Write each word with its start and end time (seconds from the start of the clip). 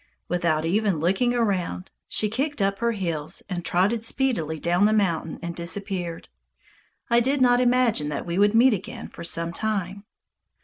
Without 0.27 0.65
even 0.65 0.97
looking 0.99 1.33
round, 1.33 1.91
she 2.07 2.27
kicked 2.27 2.59
up 2.59 2.79
her 2.79 2.93
heels 2.93 3.43
and 3.47 3.63
trotted 3.63 4.03
speedily 4.03 4.59
down 4.59 4.85
the 4.87 4.93
mountain 4.93 5.37
and 5.43 5.55
disappeared. 5.55 6.27
I 7.11 7.19
did 7.19 7.39
not 7.39 7.59
imagine 7.59 8.09
that 8.09 8.25
we 8.25 8.39
would 8.39 8.55
meet 8.55 8.73
again 8.73 9.09
for 9.09 9.23
some 9.23 9.53
time. 9.53 10.05